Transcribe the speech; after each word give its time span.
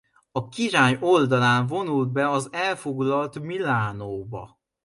A 0.31 0.49
király 0.49 0.97
oldalán 1.01 1.67
vonult 1.67 2.11
be 2.11 2.29
az 2.29 2.49
elfoglalt 2.51 3.39
Milánóba. 3.39 4.59